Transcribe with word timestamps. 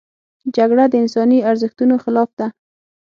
جګړه 0.55 0.85
د 0.89 0.93
انساني 1.01 1.39
ارزښتونو 1.49 1.95
خلاف 2.03 2.29
ده 2.39 2.47